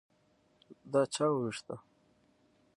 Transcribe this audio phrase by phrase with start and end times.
[0.91, 1.75] _دا چا ووېشته؟